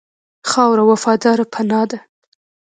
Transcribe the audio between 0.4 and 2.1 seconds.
خاوره وفاداره پناه ده.